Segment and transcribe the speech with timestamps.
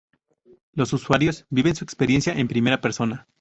[0.73, 3.27] Los usuarios viven su experiencia en primera persona.